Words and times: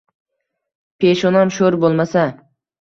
Peshonam 1.05 1.55
sho‘r 1.61 1.81
bo‘lmasa 1.87 2.29